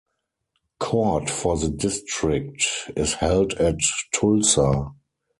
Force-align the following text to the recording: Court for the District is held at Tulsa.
Court 0.79 1.29
for 1.29 1.57
the 1.57 1.69
District 1.69 2.65
is 2.97 3.13
held 3.13 3.53
at 3.53 3.75
Tulsa. 4.11 4.93